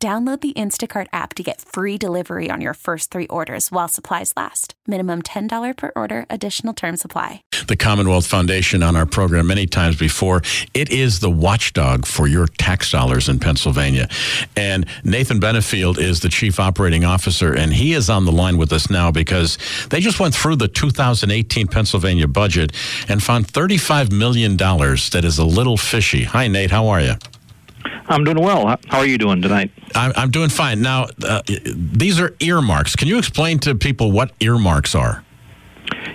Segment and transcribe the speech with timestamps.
[0.00, 4.32] Download the Instacart app to get free delivery on your first three orders while supplies
[4.36, 4.74] last.
[4.86, 7.42] Minimum $10 per order, additional term supply.
[7.66, 10.42] The Commonwealth Foundation on our program many times before.
[10.72, 14.08] It is the watchdog for your tax dollars in Pennsylvania.
[14.56, 18.72] And Nathan Benefield is the chief operating officer, and he is on the line with
[18.72, 19.58] us now because
[19.90, 22.70] they just went through the 2018 Pennsylvania budget
[23.08, 26.22] and found $35 million that is a little fishy.
[26.22, 26.70] Hi, Nate.
[26.70, 27.14] How are you?
[28.08, 28.78] I'm doing well.
[28.88, 29.70] How are you doing tonight?
[29.94, 30.80] I'm, I'm doing fine.
[30.80, 32.96] Now, uh, these are earmarks.
[32.96, 35.24] Can you explain to people what earmarks are?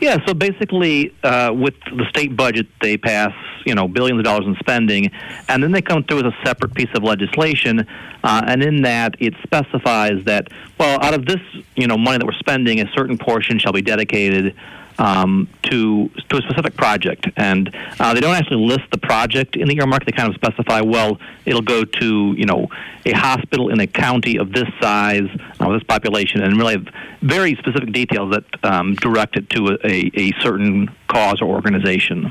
[0.00, 3.32] Yeah, so basically, uh, with the state budget, they pass
[3.66, 5.10] you know billions of dollars in spending,
[5.48, 7.86] and then they come through with a separate piece of legislation,
[8.22, 11.40] uh, and in that it specifies that well, out of this
[11.74, 14.54] you know money that we're spending, a certain portion shall be dedicated
[14.98, 19.68] um, to to a specific project, and uh, they don't actually list the project in
[19.68, 20.04] the earmark.
[20.04, 22.68] They kind of specify, well, it'll go to you know
[23.06, 25.28] a hospital in a county of this size,
[25.60, 26.76] uh, this population, and really
[27.22, 32.30] very specific details that um, direct it to a, a certain cause or organization.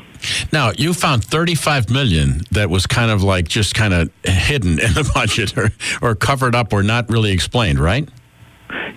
[0.53, 4.93] Now, you found 35 million that was kind of like just kind of hidden in
[4.93, 8.07] the budget or, or covered up or not really explained, right?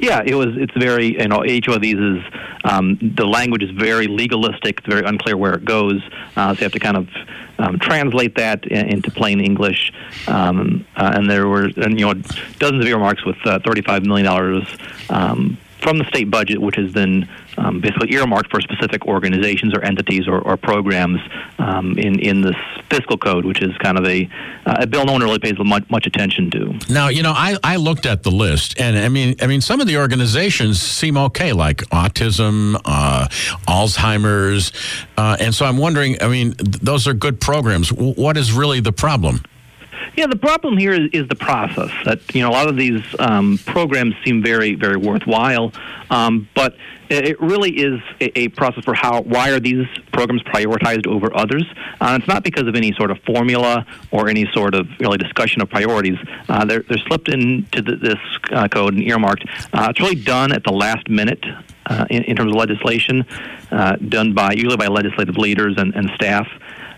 [0.00, 0.56] Yeah, it was.
[0.56, 2.24] It's very you know each one of these is
[2.64, 4.78] um, the language is very legalistic.
[4.78, 6.02] It's very unclear where it goes.
[6.36, 7.08] Uh, so you have to kind of
[7.58, 9.92] um, translate that in, into plain English.
[10.26, 12.14] Um, uh, and there were and, you know
[12.58, 14.64] dozens of earmarks with uh, thirty-five million dollars
[15.10, 17.28] um, from the state budget, which is then
[17.58, 21.20] um, basically earmarked for specific organizations or entities or, or programs
[21.58, 22.56] um, in in this
[22.88, 24.28] fiscal code, which is kind of a,
[24.66, 26.78] uh, a bill no one really pays much, much attention to.
[26.92, 29.80] Now, you know, I, I looked at the list, and I mean, I mean, some
[29.80, 33.28] of the organizations seem okay, like autism, uh,
[33.68, 34.72] Alzheimer's,
[35.16, 36.20] uh, and so I'm wondering.
[36.20, 37.90] I mean, th- those are good programs.
[37.90, 39.42] W- what is really the problem?
[40.16, 41.90] Yeah, the problem here is, is the process.
[42.04, 45.72] That you know, a lot of these um, programs seem very, very worthwhile,
[46.10, 46.76] um, but
[47.10, 51.64] it really is a, process for how why are these programs prioritized over others.
[52.00, 55.60] Uh, it's not because of any sort of formula or any sort of really discussion
[55.60, 56.18] of priorities.
[56.48, 58.18] Uh, they're they're slipped into the, this
[58.52, 59.44] uh, code and earmarked.
[59.72, 61.44] Uh, it's really done at the last minute.
[61.86, 63.24] Uh, in, in, terms of legislation,
[63.70, 66.48] uh, done by usually by legislative leaders and, and staff,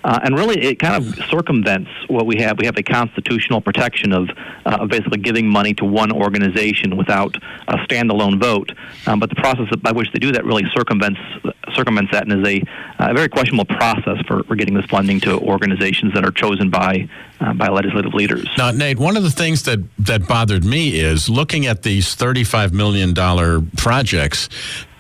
[0.05, 2.59] uh, and really, it kind of circumvents what we have.
[2.59, 4.31] We have a constitutional protection of,
[4.67, 7.37] uh, basically giving money to one organization without
[7.69, 8.73] a standalone vote.
[9.07, 11.21] Um, but the process by which they do that really circumvents
[11.75, 12.63] circumvents that and is a,
[12.99, 17.09] a very questionable process for, for getting this funding to organizations that are chosen by
[17.41, 18.49] uh, by legislative leaders.
[18.59, 22.73] Now, Nate, one of the things that that bothered me is looking at these thirty-five
[22.73, 24.49] million dollar projects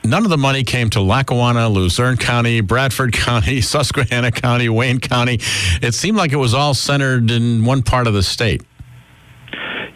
[0.04, 5.38] none of the money came to Lackawanna, Luzerne County, Bradford County, Susquehanna County, Wayne County.
[5.80, 8.62] It seemed like it was all centered in one part of the state.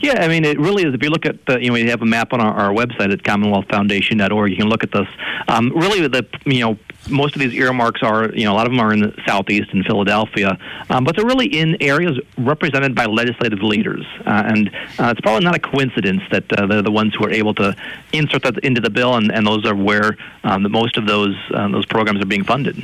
[0.06, 0.94] Yeah, I mean, it really is.
[0.94, 3.12] If you look at the, you know, we have a map on our, our website
[3.12, 4.50] at CommonwealthFoundation.org.
[4.52, 5.08] You can look at this.
[5.48, 6.78] Um, really, the you know,
[7.10, 9.70] most of these earmarks are, you know, a lot of them are in the southeast
[9.72, 10.58] in Philadelphia,
[10.90, 14.04] um, but they're really in areas represented by legislative leaders.
[14.24, 14.68] Uh, and
[14.98, 17.74] uh, it's probably not a coincidence that uh, they're the ones who are able to
[18.12, 21.34] insert that into the bill, and, and those are where um, the, most of those
[21.54, 22.76] um, those programs are being funded.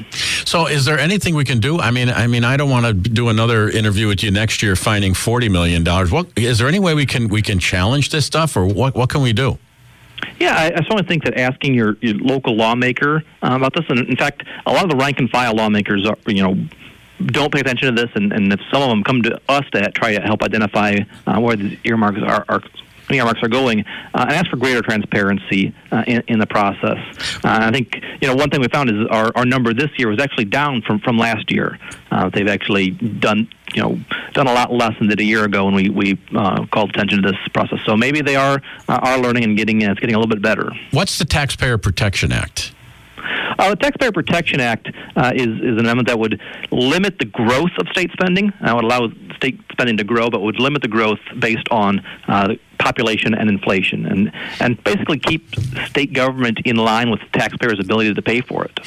[0.44, 1.78] So, is there anything we can do?
[1.78, 4.76] I mean, I mean, I don't want to do another interview with you next year,
[4.76, 6.10] finding forty million dollars.
[6.10, 9.08] What is there any way we can we can challenge this stuff, or what what
[9.08, 9.58] can we do?
[10.38, 13.98] Yeah, I, I certainly think that asking your, your local lawmaker uh, about this, and
[14.08, 16.66] in fact, a lot of the rank and file lawmakers are, you know,
[17.26, 19.90] don't pay attention to this, and, and if some of them come to us to
[19.92, 20.96] try to help identify
[21.26, 22.62] uh, where these earmarks are, are
[23.10, 23.80] earmarks are going,
[24.14, 26.98] uh, and ask for greater transparency uh, in, in, the process.
[27.44, 30.08] Uh, I think you know one thing we found is our, our number this year
[30.08, 31.78] was actually down from from last year.
[32.10, 33.98] Uh, they've actually done you know
[34.32, 37.22] done a lot less than did a year ago when we we uh, called attention
[37.22, 37.80] to this process.
[37.84, 40.70] So maybe they are uh, are learning and getting it's getting a little bit better.
[40.90, 42.71] What's the Taxpayer Protection Act?
[43.58, 46.40] Uh, the Taxpayer Protection Act uh, is, is an amendment that would
[46.70, 48.52] limit the growth of state spending.
[48.60, 52.54] Uh, would allow state spending to grow, but would limit the growth based on uh,
[52.78, 55.54] population and inflation, and and basically keep
[55.86, 58.80] state government in line with taxpayers' ability to pay for it.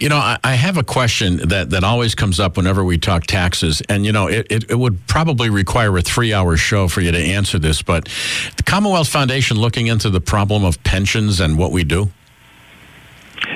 [0.00, 3.24] You know, I, I have a question that, that always comes up whenever we talk
[3.24, 7.12] taxes, and you know, it, it, it would probably require a three-hour show for you
[7.12, 8.08] to answer this, but
[8.56, 12.10] the Commonwealth Foundation looking into the problem of pensions and what we do.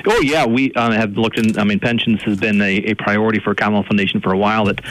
[0.05, 1.57] Oh yeah, we um, have looked in.
[1.57, 4.65] I mean, pensions has been a, a priority for Commonwealth Foundation for a while.
[4.65, 4.81] That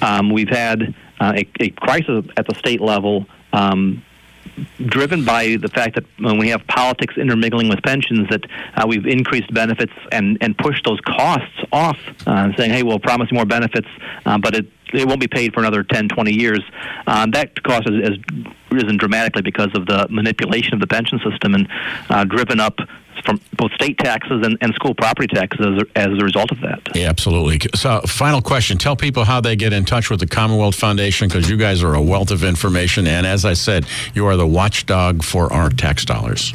[0.00, 3.26] um, we've had uh, a, a, crisis at the state level.
[3.52, 4.02] Um,
[4.86, 8.44] driven by the fact that when we have politics intermingling with pensions, that
[8.76, 13.32] uh, we've increased benefits and, and pushed those costs off, uh, saying, hey, we'll promise
[13.32, 13.88] more benefits,
[14.26, 16.60] uh, but it, it won't be paid for another 10, 20 years.
[17.06, 18.18] Um, that cost has,
[18.70, 21.68] risen dramatically because of the manipulation of the pension system and
[22.08, 22.78] uh, driven up
[23.24, 26.80] from both state taxes and, and school property taxes as, as a result of that.
[26.94, 27.60] Yeah, absolutely.
[27.74, 31.48] So, final question tell people how they get in touch with the Commonwealth Foundation because
[31.48, 33.06] you guys are a wealth of information.
[33.06, 36.54] And as I said, you are the watchdog for our tax dollars.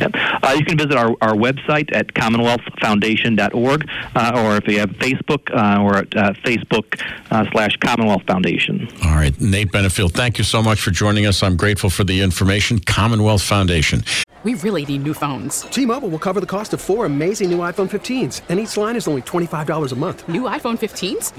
[0.00, 0.14] Yep.
[0.14, 5.50] Uh, you can visit our, our website at commonwealthfoundation.org, uh, or if you have Facebook,
[5.54, 7.00] uh, or at uh, Facebook
[7.30, 8.88] uh, slash Commonwealth Foundation.
[9.04, 9.38] All right.
[9.40, 11.42] Nate Benefield, thank you so much for joining us.
[11.42, 12.78] I'm grateful for the information.
[12.78, 14.04] Commonwealth Foundation.
[14.46, 15.62] We really need new phones.
[15.62, 18.94] T Mobile will cover the cost of four amazing new iPhone 15s, and each line
[18.94, 20.28] is only $25 a month.
[20.28, 21.32] New iPhone 15s?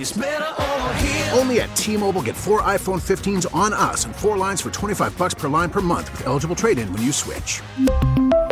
[1.37, 5.17] Only at T Mobile get four iPhone 15s on us and four lines for 25
[5.17, 7.61] bucks per line per month with eligible trade in when you switch.